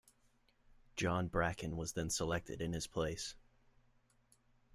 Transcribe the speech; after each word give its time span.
John 0.95 1.27
Bracken 1.27 1.77
was 1.77 1.93
then 1.93 2.09
selected 2.09 2.59
in 2.59 2.73
his 2.73 2.87
place. 2.87 3.35